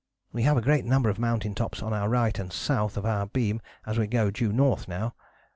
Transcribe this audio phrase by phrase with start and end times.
[0.33, 3.27] We have a great number of mountain tops on our right and south of our
[3.27, 5.13] beam as we go due north now.